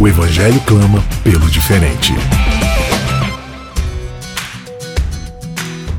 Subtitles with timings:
[0.00, 2.12] O Evangelho clama pelo diferente.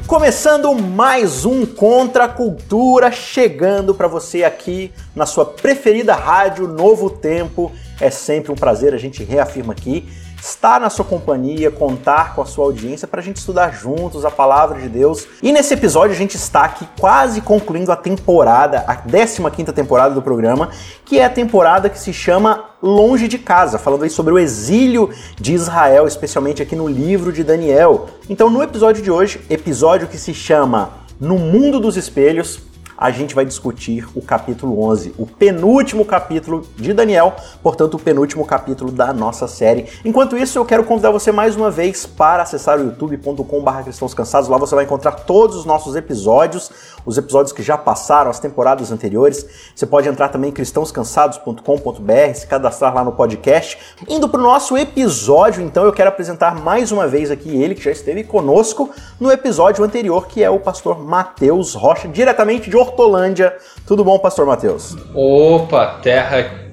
[0.07, 7.09] Começando mais um Contra a Cultura, chegando para você aqui na sua preferida rádio Novo
[7.09, 7.73] Tempo.
[7.99, 10.07] É sempre um prazer, a gente reafirma aqui
[10.41, 14.31] estar na sua companhia, contar com a sua audiência para a gente estudar juntos a
[14.31, 15.27] palavra de Deus.
[15.41, 19.41] E nesse episódio a gente está aqui quase concluindo a temporada, a 15
[19.73, 20.69] temporada do programa,
[21.05, 25.09] que é a temporada que se chama Longe de Casa, falando aí sobre o exílio
[25.39, 28.07] de Israel, especialmente aqui no livro de Daniel.
[28.29, 32.68] Então, no episódio de hoje, episódio que se chama No Mundo dos Espelhos,
[32.99, 37.33] a gente vai discutir o capítulo 11, o penúltimo capítulo de Daniel,
[37.63, 39.85] portanto, o penúltimo capítulo da nossa série.
[40.03, 44.49] Enquanto isso, eu quero convidar você mais uma vez para acessar o youtube.com.br cristãos cansados.
[44.49, 46.69] Lá você vai encontrar todos os nossos episódios,
[47.05, 49.45] os episódios que já passaram, as temporadas anteriores.
[49.73, 53.77] Você pode entrar também em cristãoscansados.com.br, se cadastrar lá no podcast.
[54.09, 57.83] Indo para o nosso episódio, então, eu quero apresentar mais uma vez aqui ele que
[57.83, 63.55] já esteve conosco no episódio anterior, que é o pastor Matheus Rocha, diretamente de Hortolândia.
[63.85, 64.95] Tudo bom, pastor Matheus?
[65.13, 66.69] Opa, terra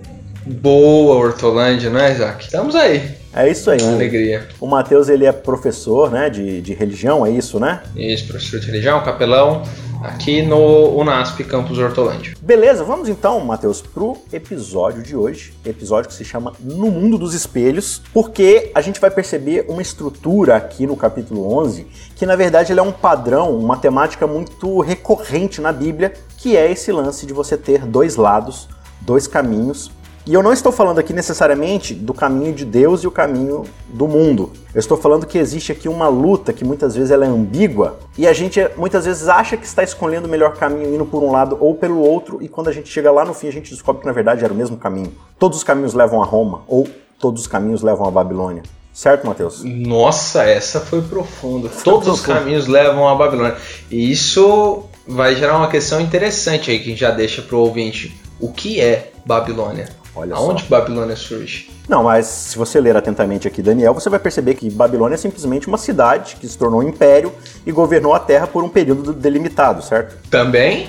[0.46, 2.44] boa, Hortolândia, não é, Isaac?
[2.44, 3.16] Estamos aí.
[3.34, 3.80] É isso aí.
[3.82, 4.48] Alegria.
[4.58, 7.82] O Matheus, ele é professor, né, de, de religião, é isso, né?
[7.94, 9.62] Isso, professor de religião, capelão,
[10.02, 12.34] aqui no UNASP Campus Hortolândia.
[12.40, 15.54] Beleza, vamos então, Matheus, pro episódio de hoje.
[15.64, 20.56] Episódio que se chama No Mundo dos Espelhos, porque a gente vai perceber uma estrutura
[20.56, 25.60] aqui no capítulo 11, que na verdade ele é um padrão, uma temática muito recorrente
[25.60, 28.68] na Bíblia, que é esse lance de você ter dois lados,
[29.00, 29.90] dois caminhos
[30.26, 34.08] e eu não estou falando aqui necessariamente do caminho de Deus e o caminho do
[34.08, 34.50] mundo.
[34.74, 38.26] Eu estou falando que existe aqui uma luta que muitas vezes ela é ambígua e
[38.26, 41.56] a gente muitas vezes acha que está escolhendo o melhor caminho indo por um lado
[41.60, 44.06] ou pelo outro e quando a gente chega lá no fim a gente descobre que
[44.06, 45.12] na verdade era o mesmo caminho.
[45.38, 46.88] Todos os caminhos levam a Roma ou
[47.20, 48.64] todos os caminhos levam a Babilônia.
[48.92, 49.62] Certo, Matheus?
[49.62, 51.68] Nossa, essa foi profunda.
[51.84, 53.56] Todos os caminhos levam a Babilônia.
[53.90, 58.16] E isso vai gerar uma questão interessante aí que já deixa para o ouvinte.
[58.40, 59.88] O que é Babilônia?
[60.16, 60.68] Olha Aonde só.
[60.70, 61.70] Babilônia surge?
[61.86, 65.68] Não, mas se você ler atentamente aqui Daniel, você vai perceber que Babilônia é simplesmente
[65.68, 67.32] uma cidade que se tornou um império
[67.66, 70.16] e governou a Terra por um período delimitado, certo?
[70.30, 70.88] Também?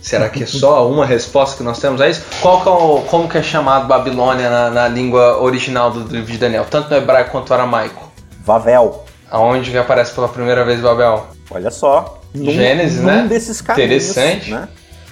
[0.00, 2.22] Será que é só uma resposta que nós temos a isso?
[2.40, 6.30] Qual que é o, como que é chamado Babilônia na, na língua original do livro
[6.30, 8.10] de Daniel, tanto no hebraico quanto no aramaico?
[8.44, 9.04] Vavel.
[9.30, 11.26] Aonde que aparece pela primeira vez Babel?
[11.50, 12.20] Olha só.
[12.32, 13.26] Num, Gênesis, num né?
[13.28, 14.04] desses caminhos.
[14.04, 14.50] Interessante.
[14.50, 14.68] Né?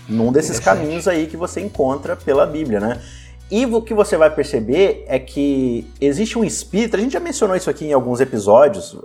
[0.09, 3.01] Num desses caminhos aí que você encontra pela Bíblia, né?
[3.49, 7.55] E o que você vai perceber é que existe um espírito, a gente já mencionou
[7.55, 8.97] isso aqui em alguns episódios,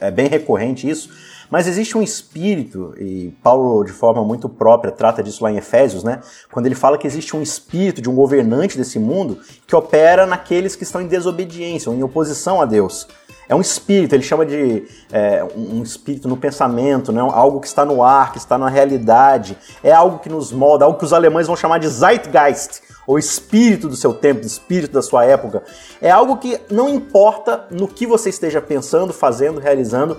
[0.00, 1.08] é, é bem recorrente isso,
[1.50, 6.04] mas existe um espírito, e Paulo, de forma muito própria, trata disso lá em Efésios,
[6.04, 6.20] né?
[6.50, 10.76] Quando ele fala que existe um espírito de um governante desse mundo que opera naqueles
[10.76, 13.06] que estão em desobediência ou em oposição a Deus.
[13.52, 17.20] É um espírito, ele chama de é, um espírito no pensamento, né?
[17.20, 19.58] algo que está no ar, que está na realidade.
[19.84, 23.90] É algo que nos molda, algo que os alemães vão chamar de Zeitgeist, ou espírito
[23.90, 25.62] do seu tempo, espírito da sua época.
[26.00, 30.16] É algo que não importa no que você esteja pensando, fazendo, realizando,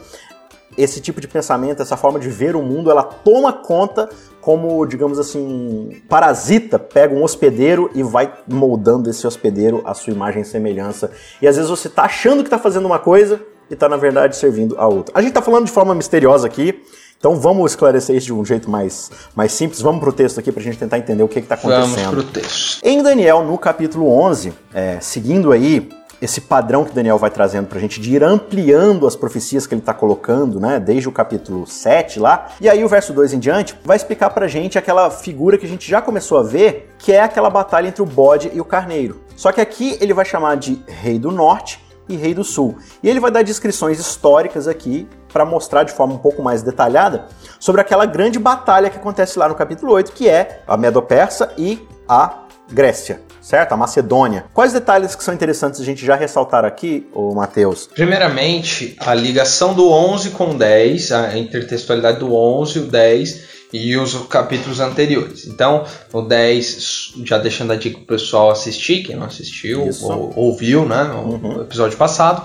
[0.78, 4.10] esse tipo de pensamento, essa forma de ver o mundo, ela toma conta
[4.44, 10.42] como, digamos assim, parasita, pega um hospedeiro e vai moldando esse hospedeiro à sua imagem
[10.42, 11.12] e semelhança.
[11.42, 14.36] E às vezes você tá achando que tá fazendo uma coisa e tá na verdade
[14.36, 15.18] servindo a outra.
[15.18, 16.84] A gente tá falando de forma misteriosa aqui,
[17.18, 19.80] então vamos esclarecer isso de um jeito mais, mais simples.
[19.80, 22.12] Vamos pro texto aqui pra gente tentar entender o que que tá Vamos acontecendo.
[22.12, 22.82] pro texto.
[22.84, 25.90] Em Daniel, no capítulo 11, é, seguindo aí
[26.24, 29.82] esse padrão que Daniel vai trazendo pra gente de ir ampliando as profecias que ele
[29.82, 33.78] tá colocando, né, desde o capítulo 7 lá, e aí o verso 2 em diante
[33.84, 37.22] vai explicar pra gente aquela figura que a gente já começou a ver, que é
[37.22, 39.22] aquela batalha entre o bode e o carneiro.
[39.36, 42.78] Só que aqui ele vai chamar de Rei do Norte e Rei do Sul.
[43.02, 47.26] E ele vai dar descrições históricas aqui para mostrar de forma um pouco mais detalhada
[47.60, 51.86] sobre aquela grande batalha que acontece lá no capítulo 8, que é a Medo-Persa e
[52.08, 53.74] a Grécia, certo?
[53.74, 54.46] A Macedônia.
[54.54, 57.90] Quais detalhes que são interessantes a gente já ressaltar aqui, ô Matheus?
[57.94, 63.54] Primeiramente, a ligação do 11 com o 10, a intertextualidade do 11 e o 10,
[63.74, 65.46] e os capítulos anteriores.
[65.48, 70.86] Então, no 10, já deixando a dica pro pessoal assistir, quem não assistiu ou ouviu,
[70.86, 71.62] né, no uhum.
[71.62, 72.44] episódio passado.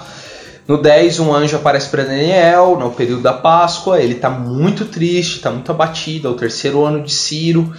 [0.67, 4.01] No 10, um anjo aparece para Daniel no período da Páscoa.
[4.03, 6.29] Ele está muito triste, está muito abatido.
[6.29, 7.73] É o terceiro ano de Ciro.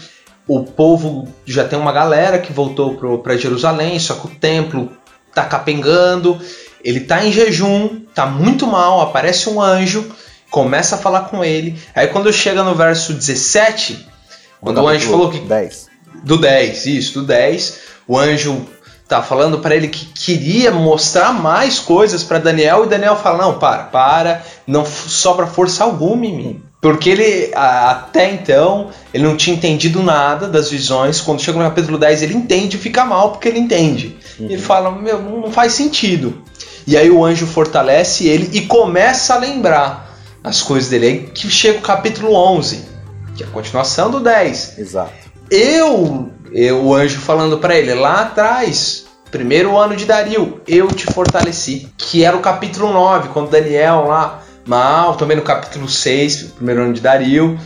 [0.49, 4.91] O povo já tem uma galera que voltou para Jerusalém, só que o templo
[5.29, 6.37] está capengando.
[6.83, 8.99] Ele está em jejum, está muito mal.
[8.99, 10.11] Aparece um anjo
[10.49, 11.79] começa a falar com ele.
[11.95, 14.07] Aí quando chega no verso 17,
[14.59, 15.39] quando o anjo falou que.
[15.39, 15.89] 10.
[16.23, 18.65] Do 10, isso, do 10, o anjo
[19.07, 23.59] tá falando para ele que queria mostrar mais coisas para Daniel e Daniel fala: "Não,
[23.59, 26.63] para, para, não sobra força alguma em mim".
[26.81, 31.19] Porque ele até então, ele não tinha entendido nada das visões.
[31.19, 34.17] Quando chega no capítulo 10, ele entende e fica mal porque ele entende.
[34.39, 34.45] Uhum.
[34.45, 36.41] Ele fala: "Meu, não faz sentido".
[36.87, 40.09] E aí o anjo fortalece ele e começa a lembrar
[40.43, 41.05] as coisas dele.
[41.05, 42.85] Aí que chega o capítulo 11,
[43.35, 44.79] que é a continuação do 10.
[44.79, 45.11] Exato.
[45.51, 51.05] Eu, eu o anjo falando para ele lá atrás, primeiro ano de Dario, eu te
[51.05, 51.89] fortaleci.
[51.97, 56.93] Que era o capítulo 9, quando Daniel lá, mal, também no capítulo 6, primeiro ano
[56.93, 57.59] de Dario.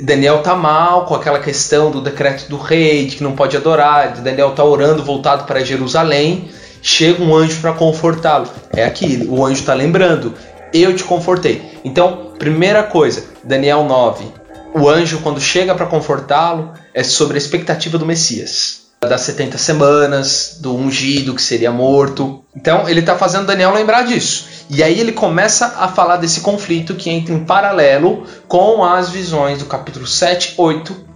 [0.00, 4.20] Daniel tá mal com aquela questão do decreto do rei, de que não pode adorar.
[4.20, 6.50] Daniel tá orando voltado para Jerusalém.
[6.80, 8.48] Chega um anjo para confortá-lo.
[8.72, 10.34] É aqui, o anjo tá lembrando
[10.72, 11.62] eu te confortei.
[11.84, 14.26] Então, primeira coisa, Daniel 9.
[14.74, 18.87] O anjo, quando chega para confortá-lo, é sobre a expectativa do Messias.
[19.00, 22.44] Das 70 semanas, do ungido que seria morto.
[22.54, 24.48] Então, ele está fazendo Daniel lembrar disso.
[24.68, 29.60] E aí ele começa a falar desse conflito que entra em paralelo com as visões
[29.60, 31.06] do capítulo 7, 8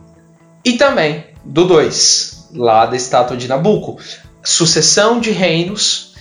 [0.64, 3.98] e também do 2, lá da estátua de Nabucco.
[4.42, 6.11] Sucessão de reinos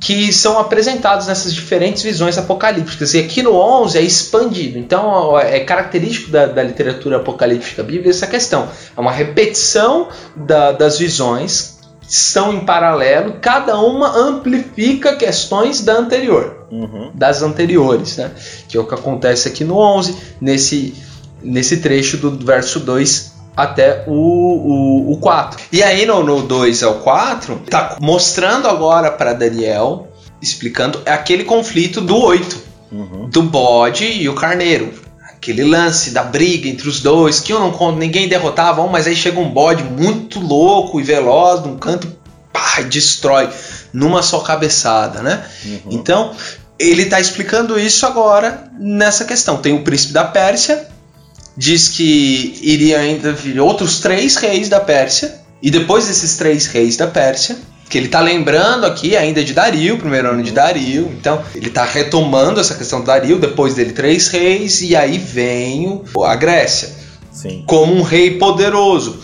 [0.00, 3.14] que são apresentados nessas diferentes visões apocalípticas.
[3.14, 4.78] E aqui no 11 é expandido.
[4.78, 8.68] Então é característico da, da literatura apocalíptica bíblica essa questão.
[8.96, 11.78] É uma repetição da, das visões,
[12.08, 17.10] estão em paralelo, cada uma amplifica questões da anterior, uhum.
[17.14, 18.30] das anteriores, né?
[18.68, 20.94] que é o que acontece aqui no 11, nesse,
[21.42, 25.60] nesse trecho do verso 2 até o, o, o 4.
[25.70, 30.08] E aí no, no 2 ao 4, tá mostrando agora para Daniel,
[30.40, 33.28] explicando aquele conflito do 8, uhum.
[33.28, 34.92] do bode e o carneiro.
[35.30, 39.16] Aquele lance da briga entre os dois, que eu não ninguém derrotava um, mas aí
[39.16, 42.06] chega um bode muito louco e veloz, num canto,
[42.52, 43.50] pá, destrói
[43.92, 45.44] numa só cabeçada, né?
[45.64, 45.80] Uhum.
[45.90, 46.32] Então,
[46.78, 49.56] ele está explicando isso agora nessa questão.
[49.56, 50.88] Tem o príncipe da Pérsia,
[51.56, 56.96] diz que iria ainda vir outros três reis da Pérsia, e depois desses três reis
[56.96, 57.56] da Pérsia,
[57.88, 61.84] que ele está lembrando aqui ainda de Dario, primeiro ano de Dario, então ele está
[61.84, 66.90] retomando essa questão do Dario, depois dele três reis, e aí vem a Grécia,
[67.30, 67.64] Sim.
[67.66, 69.20] como um rei poderoso,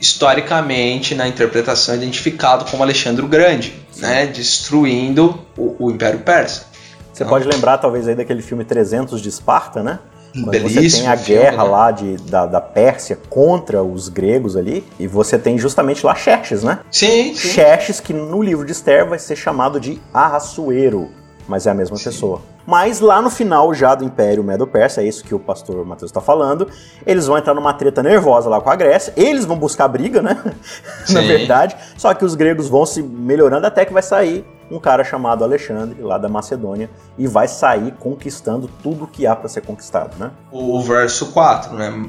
[0.00, 6.64] historicamente na interpretação identificado como Alexandre o Grande, né, destruindo o, o Império Persa.
[7.12, 9.98] Você então, pode lembrar talvez aí daquele filme 300 de Esparta, né?
[10.32, 11.70] Quando Belíssimo você tem a guerra filme, né?
[11.70, 16.62] lá de, da, da Pérsia contra os gregos ali, e você tem justamente lá Xerxes,
[16.62, 16.80] né?
[16.90, 17.48] Sim, sim.
[17.48, 21.08] Xerxes, que no livro de Esther vai ser chamado de Arraçoeiro,
[21.48, 22.04] mas é a mesma sim.
[22.04, 22.42] pessoa.
[22.66, 26.20] Mas lá no final já do Império Medo-Persa, é isso que o pastor Mateus está
[26.20, 26.68] falando,
[27.04, 30.40] eles vão entrar numa treta nervosa lá com a Grécia, eles vão buscar briga, né?
[31.10, 35.02] Na verdade, só que os gregos vão se melhorando até que vai sair um cara
[35.02, 40.16] chamado Alexandre, lá da Macedônia, e vai sair conquistando tudo que há para ser conquistado,
[40.18, 40.30] né?
[40.52, 42.08] O verso 4, né?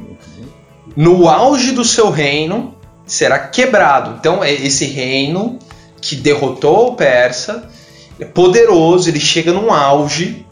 [0.96, 2.76] No auge do seu reino
[3.06, 4.18] será quebrado.
[4.20, 5.58] Então, é esse reino
[6.00, 7.70] que derrotou o persa
[8.22, 10.46] é poderoso, ele chega num auge,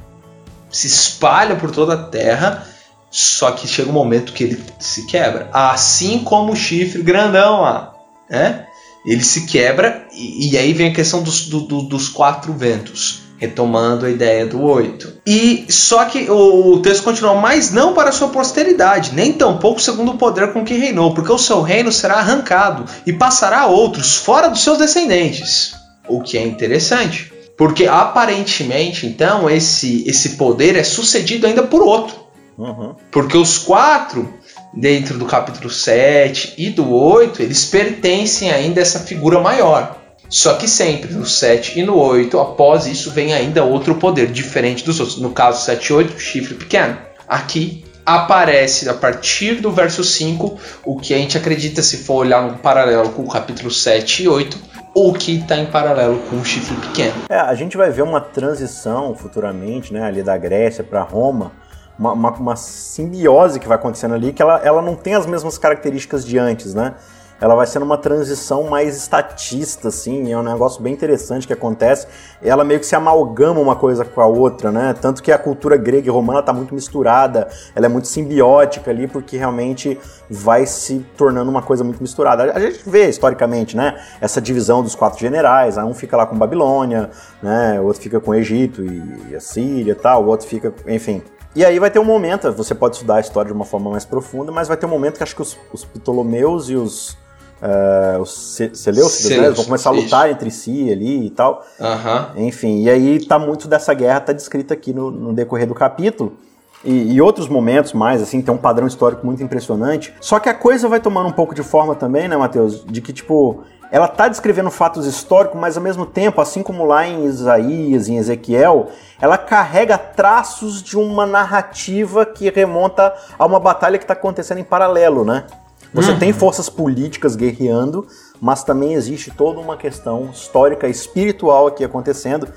[0.72, 2.66] se espalha por toda a terra,
[3.12, 5.50] só que chega um momento que ele se quebra.
[5.54, 7.94] Assim como o chifre grandão lá,
[8.28, 8.68] né?
[9.06, 13.22] Ele se quebra e, e aí vem a questão dos, do, do, dos quatro ventos,
[13.38, 15.14] retomando a ideia do oito.
[15.26, 20.12] E só que o, o texto continua, mas não para sua posteridade, nem tampouco segundo
[20.12, 24.18] o poder com que reinou, porque o seu reino será arrancado e passará a outros,
[24.18, 25.74] fora dos seus descendentes.
[26.08, 32.30] O que é interessante, porque aparentemente, então, esse, esse poder é sucedido ainda por outro.
[32.58, 32.94] Uhum.
[33.10, 34.34] Porque os quatro
[34.74, 39.98] dentro do capítulo 7 e do 8, eles pertencem ainda a essa figura maior.
[40.30, 44.86] Só que sempre no 7 e no 8, após isso, vem ainda outro poder diferente
[44.86, 45.20] dos outros.
[45.20, 46.98] No caso 7 e 8, chifre pequeno.
[47.28, 52.44] Aqui aparece a partir do verso 5 o que a gente acredita se for olhar
[52.44, 54.58] no paralelo com o capítulo 7 e 8,
[54.96, 57.14] o que está em paralelo com o chifre pequeno.
[57.30, 61.52] É, a gente vai ver uma transição futuramente, né, ali da Grécia para Roma,
[62.00, 65.58] uma, uma, uma, simbiose que vai acontecendo ali, que ela, ela não tem as mesmas
[65.58, 66.96] características de antes, né?
[67.42, 72.06] ela vai sendo uma transição mais estatista, assim, é um negócio bem interessante que acontece.
[72.42, 74.94] Ela meio que se amalgama uma coisa com a outra, né?
[75.00, 79.08] Tanto que a cultura grega e romana está muito misturada, ela é muito simbiótica ali,
[79.08, 79.98] porque realmente
[80.30, 82.52] vai se tornando uma coisa muito misturada.
[82.54, 83.98] A gente vê historicamente, né?
[84.20, 87.10] Essa divisão dos quatro generais, um fica lá com Babilônia,
[87.42, 87.80] né?
[87.80, 91.22] O outro fica com Egito e a Síria e tal, o outro fica, enfim,
[91.56, 94.06] e aí vai ter um momento, você pode estudar a história de uma forma mais
[94.06, 97.18] profunda, mas vai ter um momento que acho que os, os Ptolomeus e os
[97.62, 99.50] Uh, os Seleucidas, né?
[99.50, 100.36] Vão começar a lutar isso.
[100.36, 101.66] entre si ali e tal.
[101.78, 102.48] Uhum.
[102.48, 106.38] Enfim, e aí tá muito dessa guerra, tá descrita aqui no, no decorrer do capítulo.
[106.84, 110.14] E, e, outros momentos mais, assim, tem um padrão histórico muito impressionante.
[110.22, 112.86] Só que a coisa vai tomando um pouco de forma também, né, Matheus?
[112.86, 117.06] De que, tipo, ela tá descrevendo fatos históricos, mas ao mesmo tempo, assim como lá
[117.06, 123.98] em Isaías, em Ezequiel, ela carrega traços de uma narrativa que remonta a uma batalha
[123.98, 125.46] que está acontecendo em paralelo, né?
[125.94, 126.20] Você uhum.
[126.20, 128.06] tem forças políticas guerreando,
[128.40, 132.48] mas também existe toda uma questão histórica espiritual aqui acontecendo,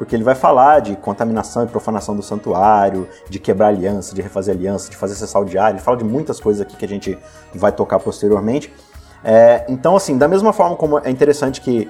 [0.00, 4.56] porque ele vai falar de contaminação e profanação do santuário, de quebrar aliança, de refazer
[4.56, 7.18] aliança, de fazer cessar o diário, ele fala de muitas coisas aqui que a gente
[7.54, 8.72] vai tocar posteriormente.
[9.22, 11.86] É, então, assim, da mesma forma como é interessante que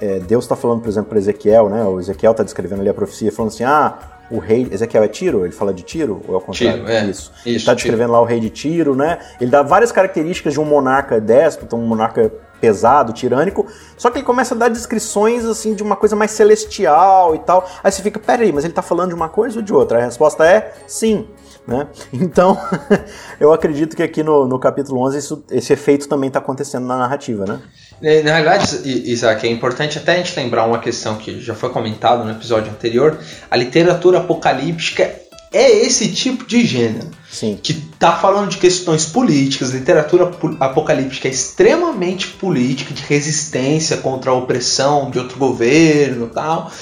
[0.00, 1.82] é, Deus está falando, por exemplo, para Ezequiel, né?
[1.82, 3.98] O Ezequiel está descrevendo ali a profecia, falando assim: ah,
[4.30, 4.68] o rei.
[4.70, 5.44] Ezequiel é Tiro?
[5.44, 6.22] Ele fala de Tiro?
[6.26, 6.80] Ou é o contrário?
[6.80, 7.04] Tiro, é.
[7.04, 7.32] Isso.
[7.32, 9.18] Isso ele está descrevendo lá o rei de Tiro, né?
[9.40, 14.24] Ele dá várias características de um monarca déspota, um monarca pesado, tirânico, só que ele
[14.24, 17.66] começa a dar descrições assim de uma coisa mais celestial e tal.
[17.82, 19.98] Aí você fica, peraí, mas ele está falando de uma coisa ou de outra?
[19.98, 21.26] A resposta é sim.
[21.66, 21.86] Né?
[22.12, 22.58] Então,
[23.38, 26.98] eu acredito que aqui no, no capítulo 11 isso, esse efeito também está acontecendo na
[26.98, 27.60] narrativa, né?
[28.02, 31.68] É, na realidade, Isaac, é importante até a gente lembrar uma questão que já foi
[31.68, 33.18] comentada no episódio anterior.
[33.50, 35.20] A literatura apocalíptica
[35.52, 37.08] é esse tipo de gênero.
[37.30, 37.58] Sim.
[37.62, 44.34] Que está falando de questões políticas, literatura apocalíptica é extremamente política, de resistência contra a
[44.34, 46.72] opressão de outro governo tal.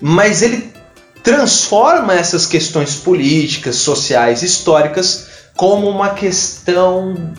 [0.00, 0.72] Mas ele
[1.24, 7.32] transforma essas questões políticas, sociais, históricas como uma questão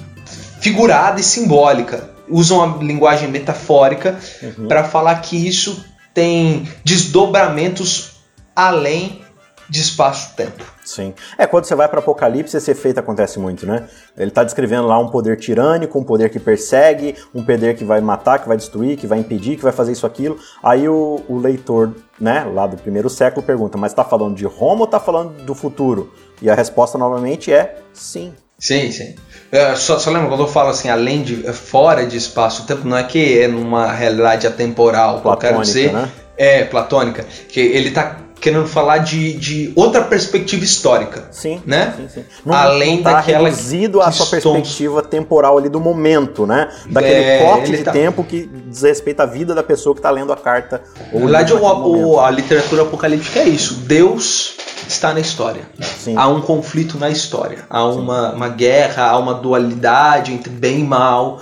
[0.59, 4.67] figurada e simbólica usam a linguagem metafórica uhum.
[4.67, 8.15] para falar que isso tem desdobramentos
[8.55, 9.21] além
[9.69, 10.63] de espaço-tempo.
[10.83, 11.13] Sim.
[11.37, 13.87] É, quando você vai para Apocalipse, esse efeito acontece muito, né?
[14.17, 17.99] Ele está descrevendo lá um poder tirânico, um poder que persegue, um poder que vai
[18.01, 20.37] matar, que vai destruir, que vai impedir, que vai fazer isso, aquilo.
[20.63, 24.81] Aí o, o leitor, né, lá do primeiro século, pergunta: mas está falando de Roma
[24.81, 26.13] ou está falando do futuro?
[26.41, 28.33] E a resposta novamente é sim.
[28.57, 29.15] Sim, sim.
[29.51, 32.97] É, só, só lembra quando eu falo assim, além de é, fora de espaço-tempo, não
[32.97, 35.91] é que é numa realidade atemporal, platônica, eu quero dizer.
[35.91, 36.11] Né?
[36.37, 37.25] É, platônica.
[37.49, 41.27] Que ele está querendo falar de, de outra perspectiva histórica.
[41.31, 41.63] Sim.
[41.65, 41.95] Né?
[41.97, 42.25] Sim, sim.
[42.45, 43.49] Não, Além não tá daquela.
[43.49, 46.69] reduzido a sua perspectiva temporal ali do momento, né?
[46.87, 47.91] Daquele é, corte de tá...
[47.91, 50.83] tempo que diz respeito à vida da pessoa que está lendo a carta.
[51.11, 53.73] Na verdade, o, o, a literatura apocalíptica é isso.
[53.77, 54.53] Deus
[54.87, 55.63] está na história.
[55.97, 56.15] Sim.
[56.15, 57.65] Há um conflito na história.
[57.67, 61.41] Há uma, uma guerra, há uma dualidade entre bem e mal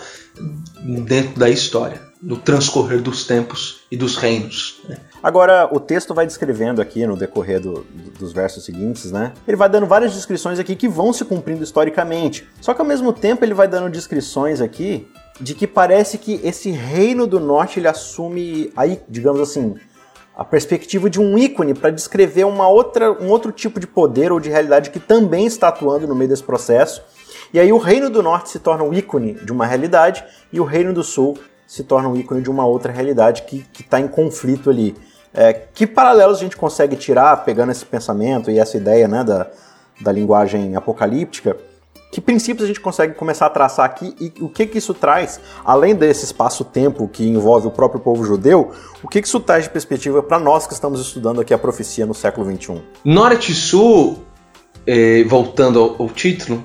[0.79, 4.77] dentro da história, no transcorrer dos tempos e dos reinos.
[4.87, 4.95] Né?
[5.23, 7.85] Agora, o texto vai descrevendo aqui no decorrer do,
[8.19, 9.31] dos versos seguintes, né?
[9.47, 12.45] Ele vai dando várias descrições aqui que vão se cumprindo historicamente.
[12.59, 15.07] Só que ao mesmo tempo ele vai dando descrições aqui
[15.39, 19.75] de que parece que esse reino do norte ele assume aí, digamos assim,
[20.35, 24.41] a perspectiva de um ícone para descrever uma outra, um outro tipo de poder ou
[24.41, 27.01] de realidade que também está atuando no meio desse processo.
[27.53, 30.65] E aí o Reino do Norte se torna um ícone de uma realidade e o
[30.65, 34.69] Reino do Sul se torna um ícone de uma outra realidade que está em conflito
[34.69, 34.93] ali.
[35.33, 39.47] É, que paralelos a gente consegue tirar pegando esse pensamento e essa ideia né, da,
[40.01, 41.57] da linguagem apocalíptica
[42.13, 45.41] que princípios a gente consegue começar a traçar aqui e o que que isso traz,
[45.65, 48.71] além desse espaço-tempo que envolve o próprio povo judeu,
[49.01, 52.05] o que que isso traz de perspectiva para nós que estamos estudando aqui a profecia
[52.05, 52.83] no século 21?
[53.03, 54.19] Norte e Sul,
[54.85, 56.63] eh, voltando ao, ao, título,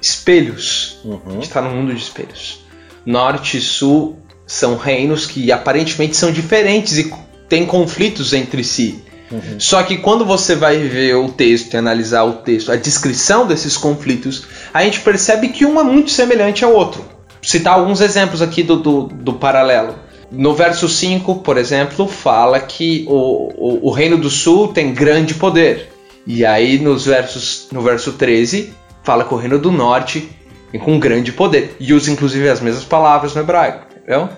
[0.00, 1.00] espelhos.
[1.04, 1.38] Uhum.
[1.40, 2.64] está no mundo de espelhos.
[3.04, 7.10] Norte e Sul são reinos que aparentemente são diferentes e
[7.48, 9.02] têm conflitos entre si.
[9.30, 9.58] Uhum.
[9.58, 13.76] Só que quando você vai ver o texto e analisar o texto, a descrição desses
[13.76, 17.04] conflitos, a gente percebe que um é muito semelhante ao outro.
[17.42, 19.94] Citar alguns exemplos aqui do, do, do paralelo.
[20.30, 25.34] No verso 5, por exemplo, fala que o, o, o, Reino do Sul tem grande
[25.34, 25.90] poder.
[26.26, 30.28] E aí nos versos, no verso 13, fala que o Reino do Norte
[30.70, 31.76] tem com grande poder.
[31.80, 33.86] E usa inclusive as mesmas palavras no hebraico.
[33.96, 34.28] Entendeu?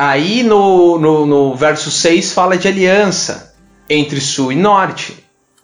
[0.00, 3.52] Aí no, no, no verso 6 fala de aliança
[3.86, 5.14] entre sul e norte.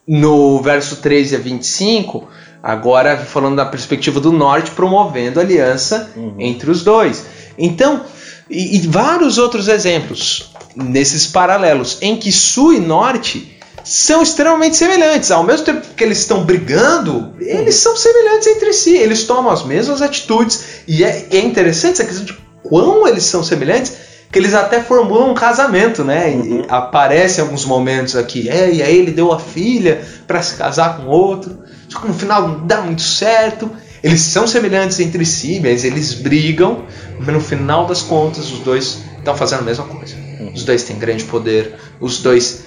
[0.06, 2.28] no verso 13 a 25,
[2.62, 6.34] agora falando da perspectiva do norte, promovendo aliança uhum.
[6.38, 7.24] entre os dois.
[7.56, 8.04] Então,
[8.50, 15.30] e, e, vários outros exemplos nesses paralelos, em que sul e norte são extremamente semelhantes.
[15.30, 18.98] Ao mesmo tempo que eles estão brigando, eles são semelhantes entre si.
[18.98, 20.82] Eles tomam as mesmas atitudes.
[20.86, 25.30] E é, é interessante essa questão de quão eles são semelhantes, que eles até formulam
[25.30, 26.28] um casamento, né?
[26.28, 26.64] Uhum.
[26.68, 28.48] aparecem alguns momentos aqui.
[28.48, 31.58] É, e aí ele deu a filha para se casar com outro.
[31.88, 33.70] Só que no final não dá muito certo.
[34.02, 36.84] Eles são semelhantes entre si, mas eles brigam.
[37.18, 40.16] Mas no final das contas, os dois estão fazendo a mesma coisa.
[40.16, 40.52] Uhum.
[40.54, 41.74] Os dois têm grande poder.
[42.00, 42.64] Os dois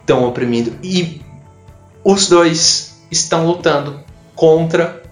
[0.00, 0.72] estão oprimindo.
[0.82, 1.20] E
[2.04, 4.00] os dois estão lutando
[4.34, 5.02] contra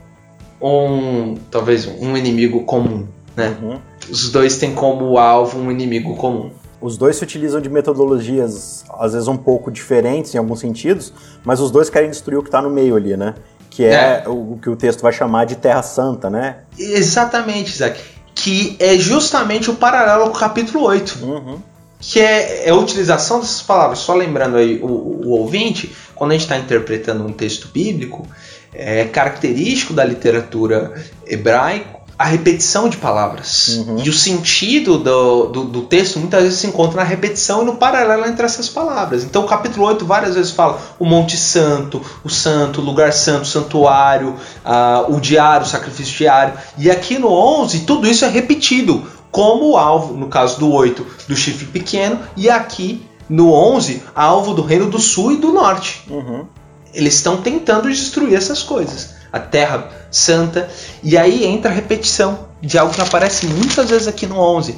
[0.60, 3.56] um talvez um inimigo comum, né?
[3.60, 3.78] Uhum.
[4.10, 6.50] Os dois têm como alvo um inimigo comum.
[6.80, 11.12] Os dois se utilizam de metodologias às vezes um pouco diferentes em alguns sentidos,
[11.44, 13.34] mas os dois querem destruir o que está no meio ali, né?
[13.68, 16.58] Que é, é, o que o texto vai chamar de Terra Santa, né?
[16.78, 18.00] Exatamente, Isaac.
[18.34, 21.18] Que é justamente o paralelo com o capítulo 8.
[21.24, 21.58] Uhum
[22.00, 23.98] que é, é, a utilização dessas palavras.
[23.98, 28.26] Só lembrando aí o, o ouvinte, quando a gente está interpretando um texto bíblico,
[28.72, 30.94] é característico da literatura
[31.26, 33.68] hebraica a repetição de palavras.
[33.68, 34.02] Uhum.
[34.04, 37.76] E o sentido do, do, do, texto muitas vezes se encontra na repetição e no
[37.76, 39.22] paralelo entre essas palavras.
[39.22, 43.42] Então, o capítulo 8 várias vezes fala o Monte Santo, o Santo, o lugar santo,
[43.42, 46.54] o santuário, uh, o diário, o sacrifício diário.
[46.76, 51.36] E aqui no 11, tudo isso é repetido como alvo, no caso do 8, do
[51.36, 56.02] chifre pequeno, e aqui no 11, alvo do reino do sul e do norte.
[56.10, 56.46] Uhum.
[56.92, 59.16] Eles estão tentando destruir essas coisas.
[59.32, 60.68] A Terra Santa.
[61.02, 64.76] E aí entra a repetição de algo que aparece muitas vezes aqui no 11: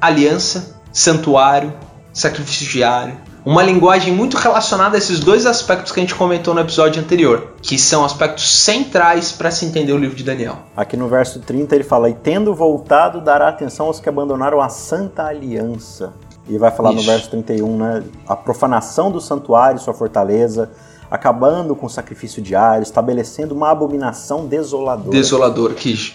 [0.00, 1.72] aliança, santuário,
[2.12, 6.60] sacrifício diário, uma linguagem muito relacionada a esses dois aspectos que a gente comentou no
[6.60, 10.58] episódio anterior, que são aspectos centrais para se entender o livro de Daniel.
[10.76, 14.68] Aqui no verso 30 ele fala: E tendo voltado, dará atenção aos que abandonaram a
[14.68, 16.12] santa aliança.
[16.48, 17.00] E vai falar Isso.
[17.00, 18.02] no verso 31, né?
[18.26, 20.70] A profanação do santuário, sua fortaleza,
[21.10, 25.10] acabando com o sacrifício diário, estabelecendo uma abominação desoladora.
[25.10, 26.14] Desolador, que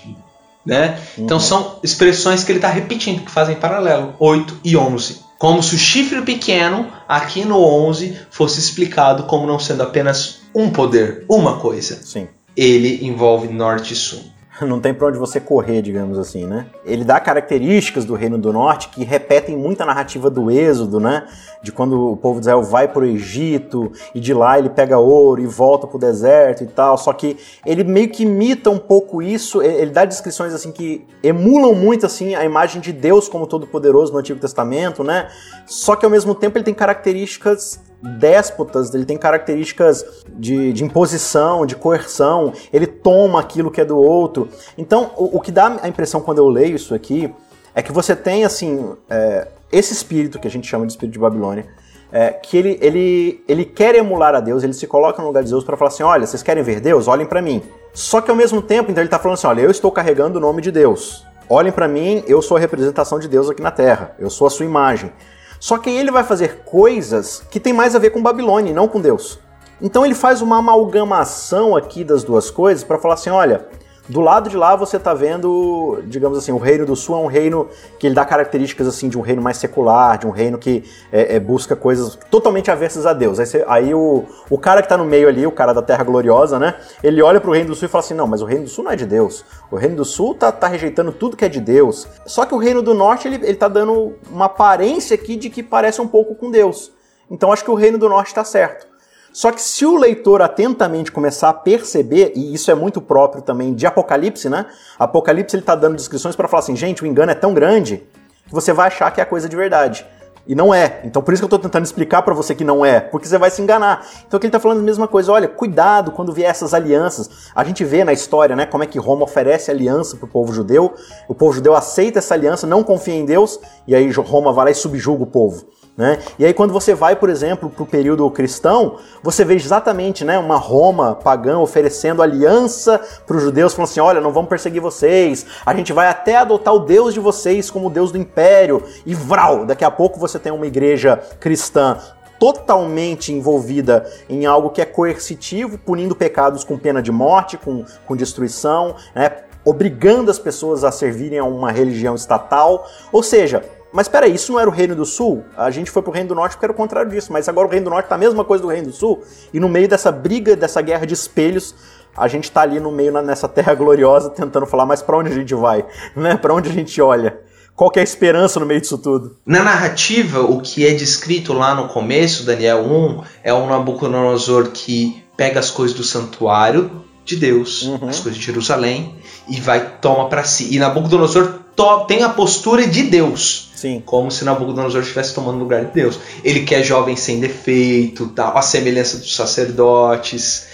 [0.65, 0.99] né?
[1.17, 1.25] Uhum.
[1.25, 5.21] Então são expressões que ele está repetindo, que fazem paralelo, 8 e 11.
[5.37, 10.69] Como se o chifre pequeno, aqui no 11, fosse explicado como não sendo apenas um
[10.69, 12.01] poder, uma coisa.
[12.01, 12.29] Sim.
[12.55, 14.32] Ele envolve norte e sul.
[14.61, 16.67] não tem para onde você correr, digamos assim, né?
[16.85, 21.27] Ele dá características do Reino do Norte que repetem muito a narrativa do Êxodo, né?
[21.61, 24.97] De quando o povo de Israel vai para o Egito e de lá ele pega
[24.97, 26.97] ouro e volta para o deserto e tal.
[26.97, 29.61] Só que ele meio que imita um pouco isso.
[29.61, 34.19] Ele dá descrições assim que emulam muito assim a imagem de Deus como todo-poderoso no
[34.19, 35.29] Antigo Testamento, né?
[35.65, 41.65] Só que ao mesmo tempo ele tem características déspotas, ele tem características de, de, imposição,
[41.65, 44.42] de coerção, ele toma aquilo que é do outro.
[44.77, 47.33] Então, o, o, que dá a impressão quando eu leio isso aqui
[47.75, 51.19] é que você tem, assim, é, esse espírito que a gente chama de espírito de
[51.19, 51.65] Babilônia,
[52.11, 55.49] é, que ele, ele, ele quer emular a Deus, ele se coloca no lugar de
[55.49, 57.07] Deus para falar assim: olha, vocês querem ver Deus?
[57.07, 57.63] Olhem para mim.
[57.91, 60.41] Só que ao mesmo tempo, então ele está falando assim: olha, eu estou carregando o
[60.41, 61.25] nome de Deus.
[61.49, 64.49] Olhem para mim, eu sou a representação de Deus aqui na Terra, eu sou a
[64.49, 65.11] sua imagem.
[65.59, 68.87] Só que ele vai fazer coisas que tem mais a ver com Babilônia e não
[68.87, 69.39] com Deus.
[69.81, 73.65] Então ele faz uma amalgamação aqui das duas coisas para falar assim: olha,
[74.07, 77.27] do lado de lá você está vendo, digamos assim, o reino do sul é um
[77.27, 80.83] reino que ele dá características assim de um reino mais secular, de um reino que
[81.11, 83.39] é, é, busca coisas totalmente aversas a Deus.
[83.39, 86.03] Aí, você, aí o, o cara que está no meio ali, o cara da Terra
[86.03, 86.75] Gloriosa, né?
[87.01, 88.69] Ele olha para o reino do sul e fala assim: não, mas o reino do
[88.69, 89.45] sul não é de Deus.
[89.71, 92.05] O reino do sul tá, tá rejeitando tudo que é de Deus.
[92.25, 95.63] Só que o reino do norte ele, ele tá dando uma aparência aqui de que
[95.63, 96.91] parece um pouco com Deus.
[97.31, 98.92] Então acho que o reino do norte está certo.
[99.33, 103.73] Só que se o leitor atentamente começar a perceber, e isso é muito próprio também
[103.73, 104.67] de Apocalipse, né?
[104.97, 108.03] Apocalipse ele está dando descrições para falar assim, gente, o engano é tão grande
[108.45, 110.05] que você vai achar que é coisa de verdade.
[110.45, 111.01] E não é.
[111.03, 113.37] Então por isso que eu estou tentando explicar para você que não é, porque você
[113.37, 114.05] vai se enganar.
[114.27, 115.31] Então aqui ele está falando a mesma coisa.
[115.31, 117.29] Olha, cuidado quando vier essas alianças.
[117.55, 120.53] A gente vê na história, né, como é que Roma oferece aliança para o povo
[120.53, 120.93] judeu.
[121.27, 124.71] O povo judeu aceita essa aliança, não confia em Deus, e aí Roma vai lá
[124.71, 125.65] e subjuga o povo.
[125.95, 126.17] Né?
[126.39, 130.39] E aí quando você vai, por exemplo, para o período cristão, você vê exatamente né,
[130.39, 135.45] uma Roma pagã oferecendo aliança para os judeus, falando assim, olha, não vamos perseguir vocês,
[135.63, 139.13] a gente vai até adotar o Deus de vocês como o Deus do império, e
[139.13, 141.97] vral, daqui a pouco você tem uma igreja cristã
[142.39, 148.15] totalmente envolvida em algo que é coercitivo, punindo pecados com pena de morte, com, com
[148.15, 149.31] destruição, né,
[149.63, 154.59] obrigando as pessoas a servirem a uma religião estatal, ou seja, mas peraí, isso não
[154.59, 155.43] era o Reino do Sul?
[155.55, 157.69] A gente foi pro Reino do Norte porque era o contrário disso, mas agora o
[157.69, 160.11] Reino do Norte tá a mesma coisa do Reino do Sul, e no meio dessa
[160.11, 161.75] briga, dessa guerra de espelhos,
[162.15, 165.35] a gente tá ali no meio nessa terra gloriosa tentando falar, mas para onde a
[165.35, 165.85] gente vai?
[166.15, 166.35] Né?
[166.35, 167.39] Para onde a gente olha?
[167.75, 169.37] Qual que é a esperança no meio disso tudo?
[169.45, 175.23] Na narrativa, o que é descrito lá no começo, Daniel 1, é um Nabucodonosor que
[175.35, 178.09] pega as coisas do santuário de Deus, uhum.
[178.09, 179.15] as coisas de Jerusalém,
[179.49, 180.73] e vai toma para si.
[180.73, 181.63] E Nabucodonosor
[182.07, 183.71] tem a postura de Deus.
[183.75, 184.01] Sim.
[184.05, 186.19] Como se Nabucodonosor estivesse tomando o lugar de Deus.
[186.43, 190.67] Ele quer jovem sem defeito, tal, a semelhança dos sacerdotes.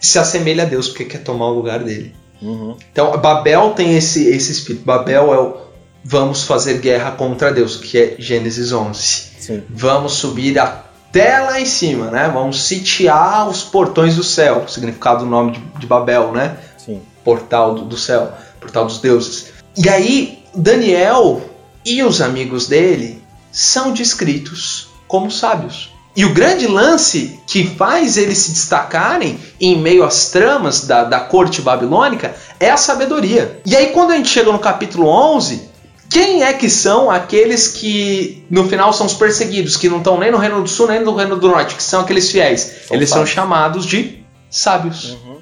[0.00, 2.14] Se assemelha a Deus porque quer tomar o lugar dele.
[2.40, 2.76] Uhum.
[2.92, 4.84] Então, Babel tem esse, esse espírito.
[4.84, 5.63] Babel é o
[6.04, 9.00] vamos fazer guerra contra Deus, que é Gênesis 11.
[9.40, 9.62] Sim.
[9.70, 12.30] Vamos subir até lá em cima, né?
[12.32, 16.58] Vamos sitiar os portões do céu, significado do nome de, de Babel, né?
[16.76, 17.00] Sim.
[17.24, 19.46] Portal do, do céu, portal dos deuses.
[19.76, 21.42] E aí, Daniel
[21.84, 25.92] e os amigos dele são descritos como sábios.
[26.16, 31.20] E o grande lance que faz eles se destacarem em meio às tramas da, da
[31.20, 33.60] corte babilônica é a sabedoria.
[33.66, 35.73] E aí, quando a gente chega no capítulo 11,
[36.14, 40.30] quem é que são aqueles que no final são os perseguidos, que não estão nem
[40.30, 42.60] no Reino do Sul nem no Reino do Norte, que são aqueles fiéis?
[42.60, 43.10] São Eles sábios.
[43.10, 45.10] são chamados de sábios.
[45.10, 45.34] Uhum.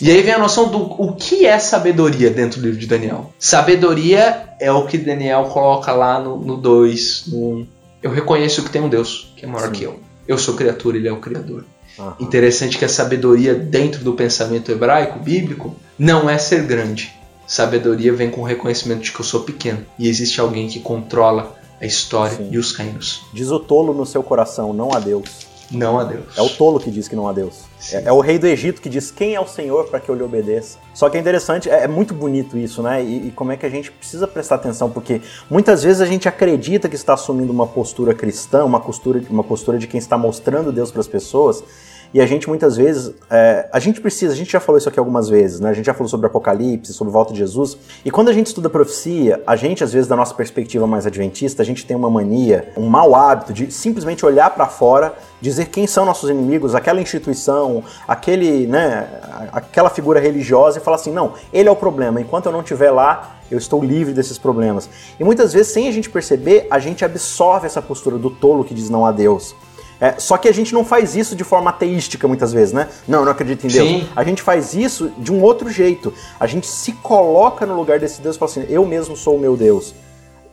[0.00, 3.32] E aí vem a noção do o que é sabedoria dentro do livro de Daniel.
[3.38, 7.24] Sabedoria é o que Daniel coloca lá no 2.
[7.28, 7.64] No...
[8.02, 9.72] Eu reconheço que tem um Deus que é maior Sim.
[9.72, 10.00] que eu.
[10.26, 11.64] Eu sou criatura, ele é o Criador.
[11.96, 12.12] Uhum.
[12.18, 18.30] Interessante que a sabedoria dentro do pensamento hebraico, bíblico, não é ser grande Sabedoria vem
[18.30, 22.36] com o reconhecimento de que eu sou pequeno e existe alguém que controla a história
[22.36, 22.48] Sim.
[22.50, 23.24] e os reinos.
[23.32, 25.52] Diz o tolo no seu coração, não a Deus.
[25.72, 26.36] Não a Deus.
[26.36, 27.62] É o tolo que diz que não a Deus.
[27.90, 30.14] É, é, o rei do Egito que diz quem é o Senhor para que eu
[30.14, 30.78] lhe obedeça.
[30.92, 33.02] Só que é interessante, é, é muito bonito isso, né?
[33.02, 36.28] E, e, como é que a gente precisa prestar atenção, porque muitas vezes a gente
[36.28, 40.70] acredita que está assumindo uma postura cristã, uma postura, uma postura de quem está mostrando
[40.70, 41.64] Deus para as pessoas,
[42.14, 44.98] e a gente muitas vezes, é, a gente precisa, a gente já falou isso aqui
[44.98, 45.70] algumas vezes, né?
[45.70, 47.76] A gente já falou sobre Apocalipse, sobre volta de Jesus.
[48.04, 51.62] E quando a gente estuda profecia, a gente às vezes da nossa perspectiva mais adventista,
[51.62, 55.86] a gente tem uma mania, um mau hábito de simplesmente olhar para fora, dizer quem
[55.86, 59.08] são nossos inimigos, aquela instituição, aquele, né,
[59.52, 62.20] aquela figura religiosa e falar assim, não, ele é o problema.
[62.20, 64.88] Enquanto eu não estiver lá, eu estou livre desses problemas.
[65.18, 68.74] E muitas vezes, sem a gente perceber, a gente absorve essa postura do tolo que
[68.74, 69.54] diz não a Deus.
[70.02, 72.88] É, só que a gente não faz isso de forma ateística muitas vezes, né?
[73.06, 73.88] Não, eu não acredito em Deus.
[73.88, 74.08] Sim.
[74.16, 76.12] A gente faz isso de um outro jeito.
[76.40, 79.38] A gente se coloca no lugar desse Deus e fala assim: eu mesmo sou o
[79.38, 79.94] meu Deus.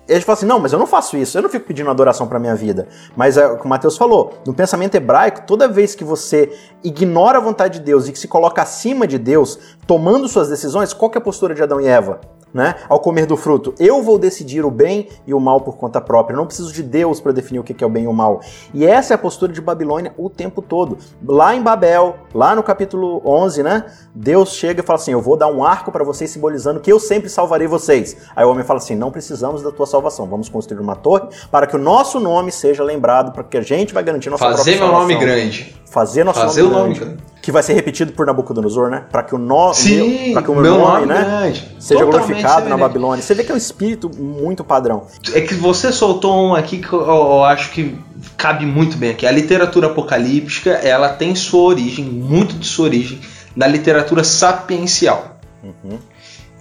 [0.08, 1.90] E a gente fala assim: não, mas eu não faço isso, eu não fico pedindo
[1.90, 2.88] adoração para minha vida.
[3.16, 7.40] Mas é o que o Mateus falou: no pensamento hebraico, toda vez que você ignora
[7.40, 9.58] a vontade de Deus e que se coloca acima de Deus,
[9.88, 12.22] tomando suas decisões, qual é a postura de Adão e Eva?
[12.54, 12.76] Né?
[12.88, 16.34] Ao comer do fruto, eu vou decidir o bem e o mal por conta própria.
[16.34, 18.42] Eu não preciso de Deus para definir o que é o bem e o mal.
[18.74, 20.98] E essa é a postura de Babilônia o tempo todo.
[21.26, 23.86] Lá em Babel, lá no capítulo 11, né?
[24.14, 27.00] Deus chega e fala assim: Eu vou dar um arco para vocês, simbolizando que eu
[27.00, 28.18] sempre salvarei vocês.
[28.36, 30.26] Aí o homem fala assim: Não precisamos da tua salvação.
[30.28, 33.94] Vamos construir uma torre para que o nosso nome seja lembrado, para que a gente
[33.94, 35.76] vai garantir nossa Fazer meu nome grande.
[35.86, 39.06] Fazer nosso Fazer nome, nome grande que vai ser repetido por Nabucodonosor, né?
[39.12, 41.68] Para que o, no, Sim, meu, que o meu, meu nome, né, grande.
[41.80, 43.24] seja Totalmente glorificado na Babilônia.
[43.24, 45.08] Você vê que é um espírito muito padrão.
[45.34, 47.98] É que você soltou um aqui que eu, eu acho que
[48.38, 49.26] cabe muito bem aqui.
[49.26, 53.20] A literatura apocalíptica, ela tem sua origem, muito de sua origem,
[53.56, 55.40] na literatura sapiencial.
[55.64, 55.98] Uhum.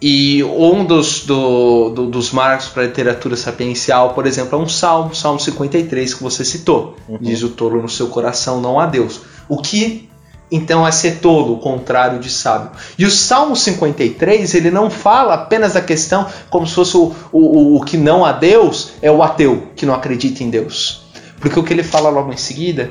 [0.00, 4.68] E um dos, do, do, dos marcos para a literatura sapiencial, por exemplo, é um
[4.68, 6.96] salmo, Salmo 53, que você citou.
[7.06, 7.18] Uhum.
[7.20, 9.20] Diz o tolo no seu coração, não há Deus.
[9.48, 10.08] O que
[10.50, 12.70] então é ser tolo, o contrário de sábio.
[12.98, 17.76] E o Salmo 53, ele não fala apenas da questão como se fosse o, o,
[17.76, 21.06] o que não há Deus, é o ateu que não acredita em Deus.
[21.40, 22.90] Porque o que ele fala logo em seguida,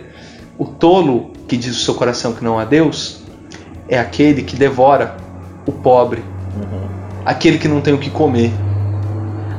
[0.58, 3.22] o tolo que diz o seu coração que não há Deus,
[3.90, 5.18] é aquele que devora
[5.66, 6.22] o pobre,
[6.56, 6.88] uhum.
[7.26, 8.52] aquele que não tem o que comer,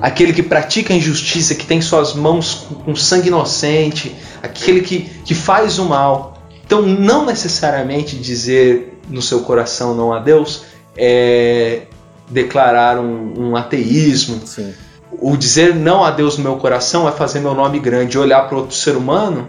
[0.01, 5.79] aquele que pratica injustiça, que tem suas mãos com sangue inocente, aquele que, que faz
[5.79, 6.38] o mal.
[6.69, 11.85] Então, não necessariamente dizer no seu coração não a Deus é
[12.29, 14.47] declarar um, um ateísmo.
[14.47, 14.75] Sim.
[15.11, 18.59] O dizer não a Deus no meu coração é fazer meu nome grande, olhar para
[18.59, 19.49] outro ser humano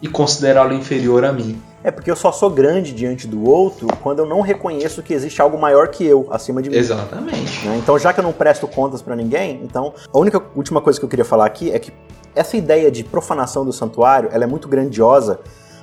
[0.00, 1.60] e considerá-lo inferior a mim.
[1.82, 5.42] É porque eu só sou grande diante do outro quando eu não reconheço que existe
[5.42, 6.76] algo maior que eu acima de mim.
[6.76, 7.66] Exatamente.
[7.66, 7.78] Né?
[7.82, 11.04] Então, já que eu não presto contas para ninguém, então a única última coisa que
[11.04, 11.92] eu queria falar aqui é que
[12.32, 15.40] essa ideia de profanação do santuário, ela é muito grandiosa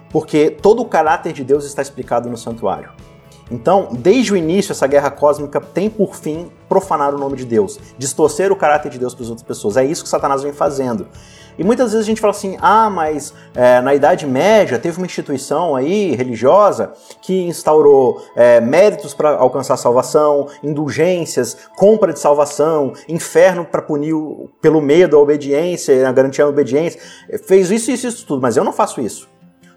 [0.09, 2.91] porque todo o caráter de Deus está explicado no santuário.
[3.49, 7.79] Então, desde o início, essa guerra cósmica tem por fim profanar o nome de Deus,
[7.97, 9.77] distorcer o caráter de Deus para as outras pessoas.
[9.77, 11.07] É isso que Satanás vem fazendo.
[11.57, 15.05] E muitas vezes a gente fala assim: ah, mas é, na Idade Média teve uma
[15.05, 16.91] instituição aí religiosa
[17.21, 24.13] que instaurou é, méritos para alcançar salvação, indulgências, compra de salvação, inferno para punir
[24.61, 26.99] pelo medo, a obediência, a garantia da obediência.
[27.47, 29.27] Fez isso, isso, isso tudo, mas eu não faço isso.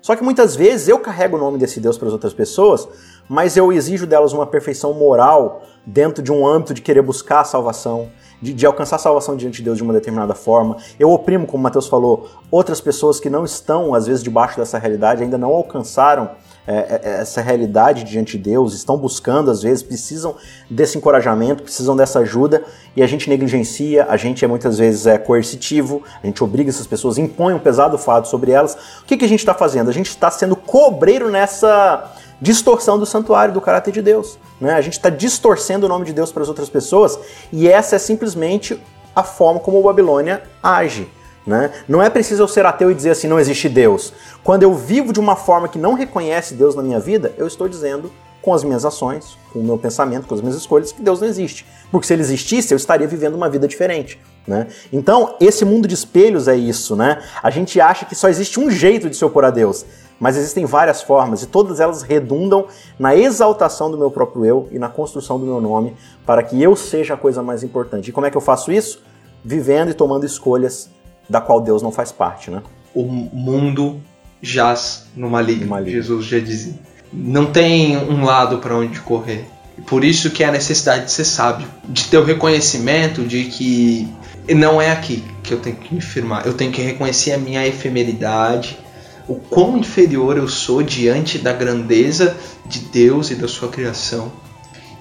[0.03, 2.89] Só que muitas vezes eu carrego o nome desse Deus para as outras pessoas,
[3.29, 7.45] mas eu exijo delas uma perfeição moral dentro de um âmbito de querer buscar a
[7.45, 8.09] salvação,
[8.41, 10.77] de, de, alcançar a salvação diante de Deus de uma determinada forma.
[10.99, 15.23] Eu oprimo, como Mateus falou, outras pessoas que não estão, às vezes, debaixo dessa realidade,
[15.23, 16.31] ainda não alcançaram
[16.67, 20.37] é, é, é, essa realidade diante de Deus, estão buscando, às vezes, precisam
[20.69, 22.63] desse encorajamento, precisam dessa ajuda,
[22.95, 26.87] e a gente negligencia, a gente é muitas vezes é coercitivo, a gente obriga essas
[26.87, 28.75] pessoas, impõe um pesado fardo sobre elas.
[29.03, 29.89] O que, que a gente está fazendo?
[29.89, 34.39] A gente está sendo cobreiro nessa distorção do santuário, do caráter de Deus.
[34.61, 34.73] Né?
[34.73, 37.19] A gente está distorcendo o nome de Deus para as outras pessoas
[37.53, 38.81] e essa é simplesmente
[39.15, 41.09] a forma como a Babilônia age.
[41.47, 41.71] Né?
[41.89, 44.13] Não é preciso eu ser ateu e dizer assim, não existe Deus.
[44.45, 47.69] Quando eu vivo de uma forma que não reconhece Deus na minha vida, eu estou
[47.69, 48.11] dizendo
[48.43, 51.29] com as minhas ações, com o meu pensamento, com as minhas escolhas, que Deus não
[51.29, 51.67] existe.
[51.91, 54.19] Porque se ele existisse, eu estaria vivendo uma vida diferente.
[54.47, 54.67] Né?
[54.93, 56.97] Então, esse mundo de espelhos é isso.
[56.97, 57.23] Né?
[57.43, 59.85] A gente acha que só existe um jeito de se opor a Deus
[60.21, 62.67] mas existem várias formas e todas elas redundam
[62.99, 66.77] na exaltação do meu próprio eu e na construção do meu nome para que eu
[66.77, 68.11] seja a coisa mais importante.
[68.11, 69.03] E como é que eu faço isso?
[69.43, 70.91] Vivendo e tomando escolhas
[71.31, 72.61] da qual Deus não faz parte, né?
[72.93, 74.01] O mundo
[74.43, 75.93] jaz no maligno, maligno.
[75.93, 76.75] Jesus já dizia.
[77.13, 79.47] Não tem um lado para onde correr.
[79.87, 84.09] Por isso que é a necessidade de ser sábio, de ter o reconhecimento de que
[84.55, 86.45] não é aqui que eu tenho que me firmar.
[86.45, 88.77] Eu tenho que reconhecer a minha efemeridade,
[89.29, 94.33] o quão inferior eu sou diante da grandeza de Deus e da sua criação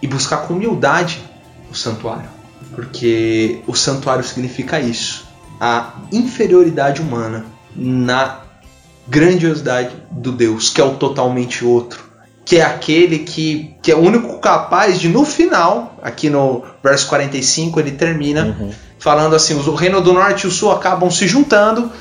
[0.02, 1.20] e buscar com humildade
[1.70, 2.30] o santuário,
[2.74, 5.29] porque o santuário significa isso,
[5.60, 7.46] a inferioridade humana
[7.76, 8.42] na
[9.08, 12.04] grandiosidade do Deus, que é o totalmente outro,
[12.46, 17.08] que é aquele que, que é o único capaz de no final, aqui no verso
[17.08, 18.72] 45 ele termina uhum.
[18.98, 21.92] falando assim, o reino do norte e o sul acabam se juntando,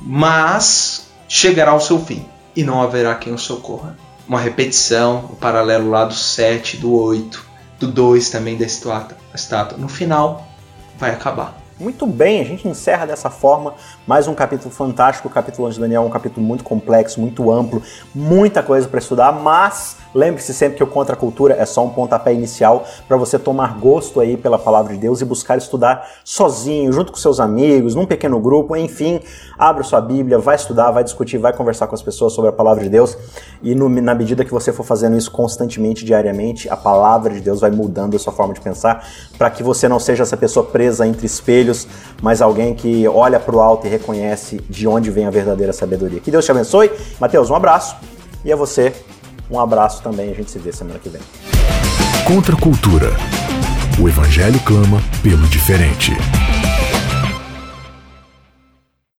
[0.00, 2.24] mas chegará ao seu fim
[2.56, 3.96] e não haverá quem o socorra.
[4.26, 7.44] Uma repetição, o paralelo lá do 7, do 8,
[7.80, 9.76] do 2 também da estátua.
[9.76, 10.46] No final,
[10.98, 11.63] vai acabar.
[11.78, 13.74] Muito bem, a gente encerra dessa forma
[14.06, 15.26] mais um capítulo fantástico.
[15.26, 17.82] O capítulo de Daniel é um capítulo muito complexo, muito amplo,
[18.14, 21.90] muita coisa para estudar, mas lembre-se sempre que o Contra a Cultura é só um
[21.90, 26.92] pontapé inicial para você tomar gosto aí pela palavra de Deus e buscar estudar sozinho,
[26.92, 29.20] junto com seus amigos, num pequeno grupo, enfim,
[29.58, 32.84] abra sua Bíblia, vai estudar, vai discutir, vai conversar com as pessoas sobre a palavra
[32.84, 33.18] de Deus
[33.60, 37.60] e no, na medida que você for fazendo isso constantemente, diariamente, a palavra de Deus
[37.60, 39.04] vai mudando a sua forma de pensar
[39.36, 41.63] para que você não seja essa pessoa presa entre espelhos,
[42.22, 46.20] mas alguém que olha para o alto e reconhece de onde vem a verdadeira sabedoria.
[46.20, 46.90] Que Deus te abençoe.
[47.20, 47.96] Mateus, um abraço.
[48.44, 48.92] E a você,
[49.50, 50.30] um abraço também.
[50.30, 51.20] A gente se vê semana que vem.
[52.26, 53.10] Contra a cultura.
[54.00, 56.12] O Evangelho clama pelo diferente.